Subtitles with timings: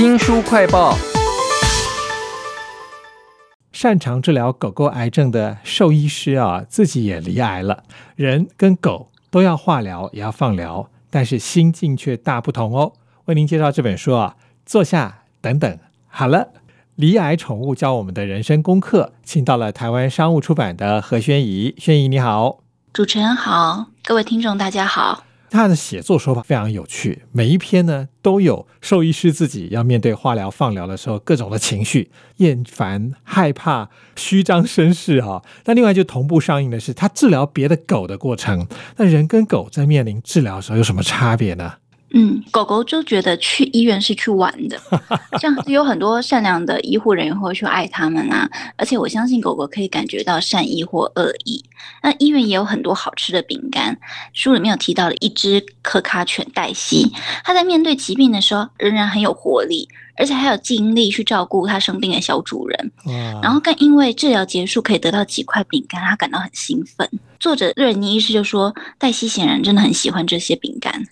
[0.00, 0.96] 新书快报。
[3.70, 7.82] 擅长治疗狗狗癌症的兽医师啊，自己也离癌了。
[8.16, 12.92] 人跟狗都要化疗，也要放疗，但是心境却大不同哦。
[13.26, 16.48] 为您介绍这本书啊，坐下，等等，好了，
[16.94, 21.74] 离癌宠物教我们的人生功课，请到了台湾商务出版的何宣怡。
[21.76, 22.60] 宣怡你好，
[22.92, 25.24] 主持人好，各位听众大家好。
[25.50, 35.42] 他的写作手法非常有趣，每一篇呢都有兽医师自己要面对化疗、放疗的时候各种的情绪，厌烦、害怕、虚张声势哈。
[35.64, 38.66] 那另外就同步上映的是他治疗别的狗的过程。
[38.96, 41.74] 那人跟狗在面临治疗的时候有什么差别呢？
[42.12, 44.76] 嗯，狗狗就觉得去医院是去玩的，
[45.40, 51.64] 像有很多善良的医护人员会去爱他们啊，而且我相信狗狗可以感觉到善意或恶意。
[52.02, 53.96] 那医院也有很多好吃的饼干，
[54.32, 57.12] 书里面有提到了一只可卡犬黛西，
[57.44, 62.92] 它在面对疾病的时候仍然很有活力，而且还有精力去照顾它生病的小主人。
[63.40, 67.08] 然后更因为治疗结束可以得到几块饼干，它感到很兴奋。
[67.38, 71.02] 作者瑞尼医师就说，黛西显然真的很喜欢这些饼干。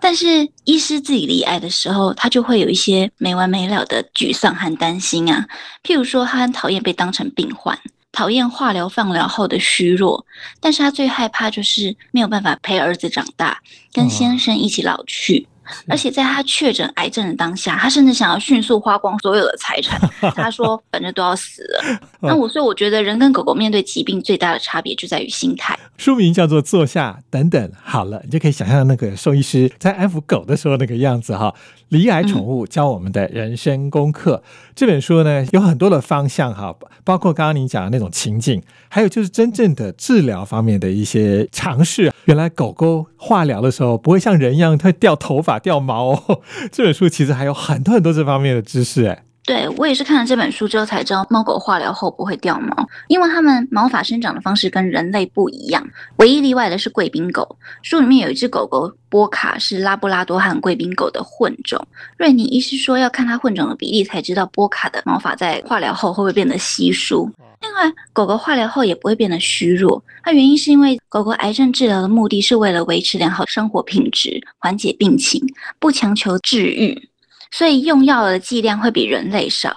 [0.00, 5.46] 但是医师自己离癌的时候，他就会有一些没完没了的沮丧和担心啊。
[5.82, 7.78] 譬如说，他很讨厌被当成病患，
[8.12, 10.24] 讨厌化疗放疗后的虚弱，
[10.60, 13.60] 但是他最害怕就是没有办法陪儿子长大，
[13.92, 15.48] 跟先生一起老去。
[15.88, 20.00] 而且在他确诊癌症的当下，他甚至想要迅速花光所有的财产。
[20.34, 22.00] 他说：“反正都要死了。
[22.22, 25.78] ”那我所以我觉得人跟狗狗面对疾病最大的差别就在于心态。
[25.96, 31.54] 书名叫做《坐下等等》，好了，你就可以想象那个兽医师在安抚狗的时候那个样子哈。
[31.90, 34.42] 离癌宠物教我们的人生功课
[34.74, 42.12] 这本书呢，有很多的方向哈，包括刚刚您讲的那种情境，还有就是真正的治疗方面的一些尝试。
[42.24, 46.40] 原来狗狗化疗的时候不会像人一样会掉头发、掉毛，哦，
[46.72, 49.25] 这本书其实还有很多很多这方面的知识哎。
[49.46, 55.88] 对我也是看了这本书之后才知道，猫狗化疗后不会掉毛，因为它们毛发生长的方式跟人类不一样。
[56.16, 57.56] 唯一例外的是贵宾狗。
[57.80, 61.80] 书里面有一只狗狗波卡是拉布拉多和贵宾狗的混种。
[62.16, 67.30] 瑞尼医师说要看它混种的比例才知道波卡的毛发在化疗后会不会变得稀疏。
[67.62, 75.40] 另外，狗狗化疗后也不会变得虚弱，它原因是因为狗狗癌症治疗的目的是为了维持良好生活品质，缓解病情，
[75.78, 77.08] 不强求治愈。
[77.50, 79.74] 所以用药的剂量会比人类少，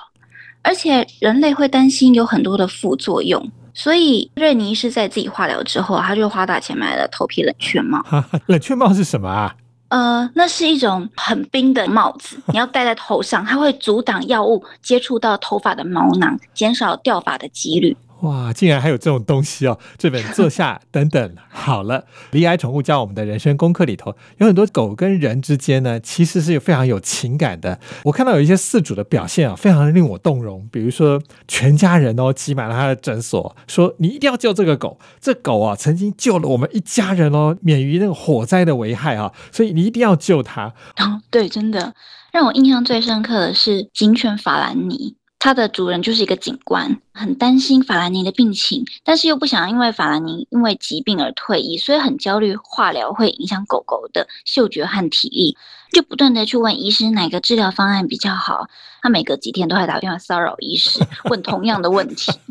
[0.62, 3.52] 而且人类会担心有很多的副作用。
[3.74, 8.04] 所以瑞尼是在自己化疗之后，他就花大钱买了头皮冷却帽。
[8.48, 9.56] 冷却帽是什么啊？
[9.88, 17.96] 呃，那是一种很冰的帽子，你要戴在头上，它会阻挡药物接触到头发的毛囊，减少掉发的几率。
[18.22, 19.80] 哇，竟然还有这种东西哦！
[19.98, 27.80] 这本坐下等等， 好了，离癌宠物教我们的人生功课里头，有很多狗跟人之间呢，其实是有非常有情感的。
[28.04, 30.68] 我看到有一些饲主的表现啊，非常令我动容。
[30.72, 40.74] 比如说，全家人哦挤满了他的诊所，说你一定要救这个狗，这狗啊曾经救了我们一家人哦，免于那个火灾的危害啊，所以你一定要救它。
[40.98, 41.94] 哦，对，真的
[42.34, 45.19] 让我印象最深刻的是警犬法兰尼。
[45.40, 55.58] 它的主人就是一个警官，很担心法兰尼的病情，但是又不想因为法兰尼因为疾病而退役，所以很焦虑化疗会影响狗狗的嗅觉和体力，
[55.94, 58.68] 就不断的去问医师哪个治疗方案比较好。
[59.02, 62.34] 他每隔几天都会打电话骚扰医师，问同样的问题。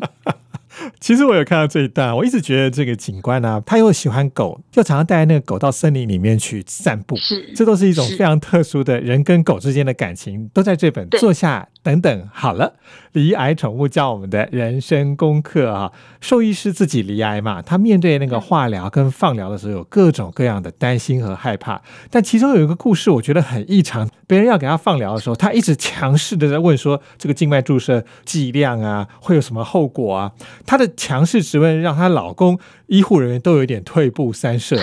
[1.00, 12.74] 其实我有看到这一段，我一直觉得这个警官呢，他又喜欢狗，又常常带那个狗到森林里面去散步，是，这都是一种非常特殊的人跟狗之间的感情，都在这本坐下等等好了。
[13.12, 15.90] 离癌宠物教我们的人生功课啊，
[16.20, 21.80] 兽医师自己离癌嘛，他面对那个化疗跟放疗的时候，有各种各样的担心和害怕。
[22.10, 24.08] 但其中有一个故事，我觉得很异常。
[24.26, 30.32] 别人要给他放疗的时候，他一直强势的在问说：“这个静脉注射剂量啊，会有什么后果啊？”
[30.66, 34.78] 他的强势质问让她老公、医护人员都有点退步三舍。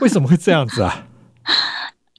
[0.00, 1.06] 为什么会这样子啊？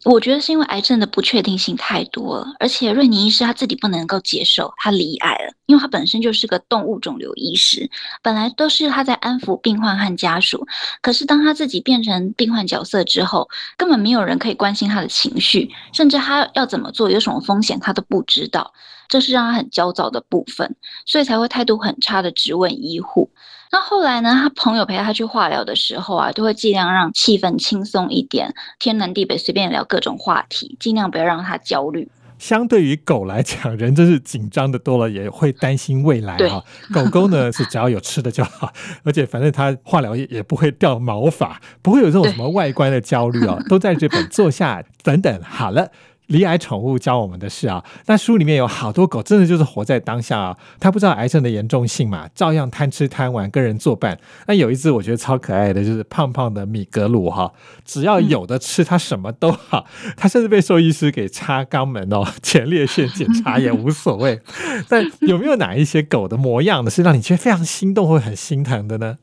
[0.03, 7.87] 我觉得是因为癌症的不确定性太多了，而且瑞尼医师他自己不能够接受他离癌了，因为他本身就是个动物肿瘤医师，
[8.23, 10.65] 本来都是他在安抚病患和家属，
[11.03, 18.73] 可是当他自己变成病患角色之后，根本没有人可以关心他的情绪，甚至他要怎么做、有什么风险他都不知道，
[19.07, 20.75] 这是让他很焦躁的部分，
[21.05, 23.29] 所以才会态度很差的质问医护。
[23.71, 24.31] 那后来呢？
[24.33, 32.09] 他朋友陪他去化疗的时候啊，都会尽量让气氛轻松一点，天南地北随便聊各种话题，尽量不要让他焦虑。
[32.37, 36.63] 相对于狗来讲，人真是紧张的多了，也会担心未来哈。
[36.91, 38.73] 狗狗呢是只要有吃的就好，
[39.03, 45.91] 而且反正它化疗也也不会掉毛发，不会有这种什么外观的焦虑哦， 都在这本坐下等等好了。
[46.31, 47.83] 离癌宠物教我们的事啊。
[48.07, 54.17] 那书里面有好多狗，真的就是活在当下啊，它不知道癌症的严重性嘛，照样贪吃贪玩，跟人作伴。
[54.47, 57.51] 那有一只我觉得超可爱的，就是胖胖的米格鲁哈，
[57.85, 59.85] 只要有的吃，它什么都好。
[60.17, 64.39] 它甚至被兽医师给插肛门哦，前列腺检查也无所谓。
[64.89, 69.17] 但有没有哪一些狗的模样呢，是让你觉得非常心动或很心疼的呢？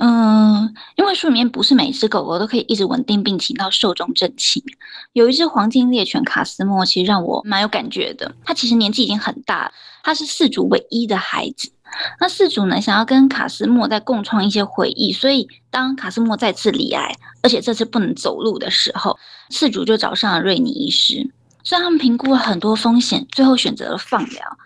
[0.00, 4.62] 嗯，因为书里面不是每只狗狗都可以一直稳定病情到寿终正寝。
[5.12, 8.32] 有一只黄金猎犬卡斯莫，其实让我蛮有感觉的。
[8.44, 9.72] 它其实年纪已经很大了，
[10.04, 11.72] 它是四主唯一的孩子。
[12.20, 19.18] 那四主呢，想要跟卡斯莫再共创一些回忆，所以当卡斯莫再次离癌，而且这次不能走路的时候，
[19.50, 21.28] 四主就找上了瑞尼医师。
[21.64, 24.58] 虽然他们评估了很多风险，最后选择了放疗。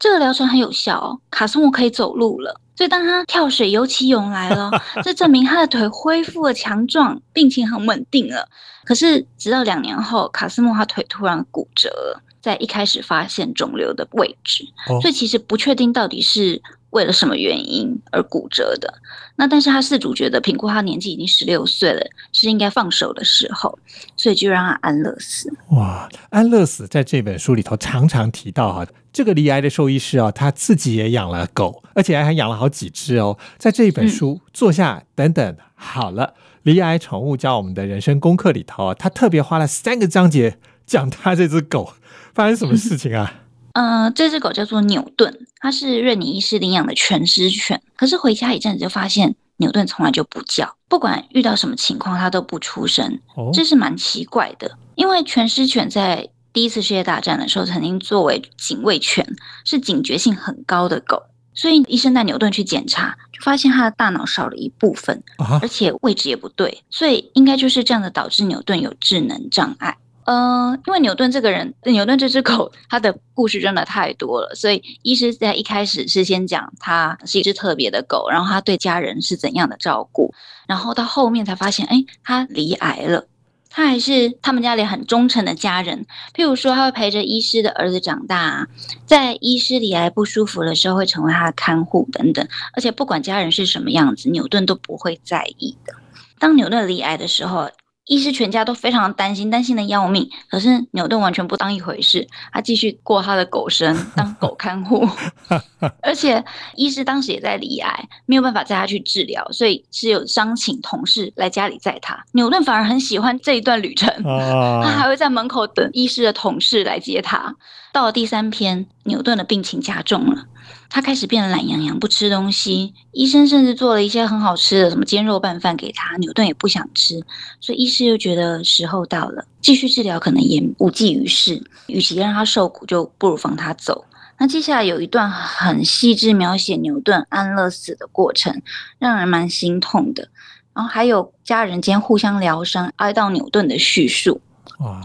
[0.00, 2.60] 这个疗程很有效哦，卡斯莫可以走路了。
[2.80, 4.70] 所以当他跳水游起泳来了，
[5.04, 8.48] 这证明他的腿恢复了强壮，病情很稳定了。
[8.86, 14.64] 可是直到两年后，卡斯莫他腿突然骨折了，在一开始发现肿瘤的位置，
[15.02, 16.62] 所以其实不确定到底是。
[16.90, 18.92] 为了什么原因而骨折的？
[19.36, 23.78] 那但是他四主觉得评估他年纪已经十六岁了，是应该放手的时候，
[24.16, 25.50] 所以就让他安乐死。
[25.70, 33.38] 哇，安乐死在这本书里头常常提到哈，这个离癌的兽医师啊，他自己也养了狗，而且还养了好几只哦。
[33.56, 36.34] 在这一本书坐下等等好了，
[36.64, 41.94] 离癌宠物教我们的人生功课里头，啊他特别花了三个章节讲他这只狗
[42.34, 43.39] 发生什么事情啊？
[43.74, 47.80] 呃，这只狗叫做牛顿，它是瑞尼医师领养的全狮犬。
[47.96, 53.20] 可是回家一阵子就发现，牛顿从来就不叫，不管遇到什么情况，它都不出声。
[53.52, 59.24] 这是蛮奇怪的，因为全狮犬在第一次世界大战的时候，曾经作为警卫犬，
[59.64, 61.22] 是警觉性很高的狗。
[61.52, 65.22] 所以医生带牛顿去检查，就发现他的大脑少了一部分，
[65.60, 69.96] 而且位置也不对，所以应该就是这样的导致牛顿有智能障碍。
[70.30, 80.32] 呃，因为牛顿这个人，牛顿这只狗，它的故事真的太多了，所以医师在一开始是先讲它是一只特别的狗，然后它对家人是怎样的照顾，
[80.68, 83.26] 然后到后面才发现，哎，它离癌了，
[83.70, 88.68] 它还是他们家里很忠诚的家人，譬如说，他会陪着医师的儿子长大，
[89.04, 95.92] 在医师离癌不舒服的时候，会成为他的看护等等，而且不管家人是什么样子，牛顿都不会在意的。
[96.38, 97.68] 当牛顿离癌的时候。
[98.06, 100.28] 医师全家都非常担心，担心的要命。
[100.50, 105.08] 可是牛顿完全不当一回事，他继续过他的狗生，当狗看护。
[106.02, 106.44] 而且
[106.74, 112.24] 医师当时也在离癌，没有办法载他去治疗，所以是有商请同事来家里载他。
[112.32, 117.54] 牛顿反而很喜欢这一段旅程，他还会在门口等医师的同事来接他。
[117.92, 120.46] 到了第三天，牛顿的病情加重了。
[120.88, 122.94] 他开始变得懒洋洋，不吃东西。
[123.12, 127.24] 医生甚至做了一些很好吃的，什么煎肉拌饭给他，牛顿也不想吃。
[127.60, 134.04] 所以医是又觉得时候到了，继续治疗可能也无济于事，与其让他受苦，就不如放他走。
[134.38, 138.62] 那接下来有一段很细致描写牛顿安乐死的过程，
[138.98, 140.28] 让人蛮心痛的。
[140.72, 144.40] 然后还有家人间互相疗伤、哀悼牛顿的叙述。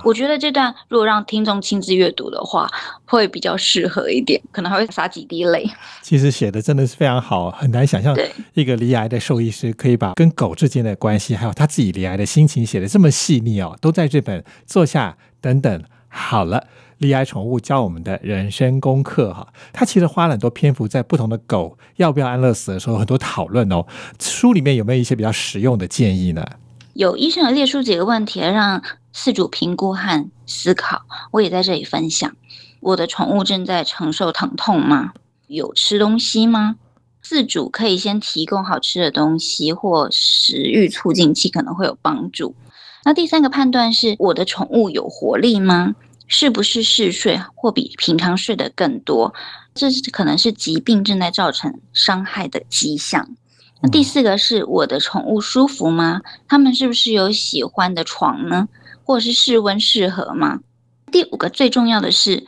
[0.03, 2.69] 我觉得这段如果让听众亲自阅读的话，
[3.05, 5.69] 会比较适合一点，可能还会洒几滴泪。
[6.01, 8.15] 其实写的真的是非常好，很难想象
[8.53, 16.67] 一个离癌的兽医师可以把跟狗之间的关系，还有他自己离癌的心情写的这么细腻哦，都在这本坐下等等好了，
[16.99, 19.47] 离癌宠物教我们的人生功课哈。
[19.73, 23.85] 他其实花了很多篇幅在不同的狗要不要安乐死的时候很多讨论哦。
[24.19, 26.45] 书里面有没有一些比较实用的建议呢？
[26.95, 28.81] 有医生有列出几个问题让。
[29.17, 32.35] 饲主评估和思考，我也在这里分享。
[32.81, 35.13] 我的宠物正在承受疼痛吗？
[35.47, 36.75] 有吃东西吗？
[37.21, 42.53] 四主可以先提供好吃的东西或食欲促进剂，可能会有帮助。
[43.05, 45.95] 那第三个判断是，我的宠物有活力吗？
[46.27, 49.33] 是不是嗜睡或比平常睡得更多？
[49.73, 53.29] 这可能是疾病正在造成伤害的迹象。
[53.81, 56.21] 那第四个是，我的宠物舒服吗？
[56.47, 58.67] 他们是不是有喜欢的床呢？
[59.03, 60.59] 或者是室温适合吗？
[61.11, 62.45] 第五个最重要的是，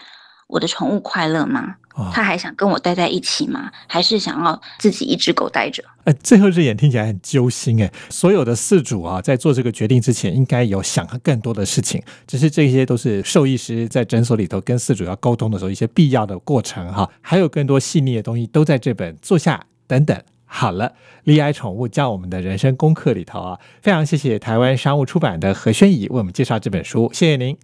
[0.48, 1.76] 我的宠物快乐吗？
[2.14, 3.72] 他还想跟我待在一起吗？
[3.88, 5.84] 还是想要自己一只狗待着？
[6.04, 7.92] 哎，最后这点听起来很揪心哎。
[8.10, 12.02] 所有的饲主啊，在做这个决定之前，应该有想更多的事情。
[12.28, 17.10] 只是这些都是兽医师在诊所里头跟饲主要沟通的时候一些必要的过程哈。
[17.20, 20.22] 还有更多细腻的东西都在这本坐下等等。
[20.50, 20.94] 好了，
[21.26, 27.58] 溺爱宠物教我们的人生功课里头啊，非常谢谢台湾商务出版的何轩怡为我们介绍这本书，谢谢您，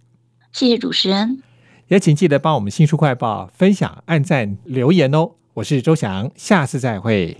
[0.52, 1.42] 谢谢主持人，
[1.88, 5.30] 也请记得帮我们新书快报分享、按赞、留言哦。
[5.54, 7.38] 我是周翔，下次再会。